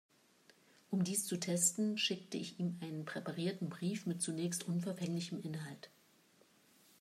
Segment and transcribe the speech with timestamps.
[0.89, 5.91] Um dies zu testen, schickte ich ihm einen präparierten Brief mit zunächst unverfänglichem Inhalt.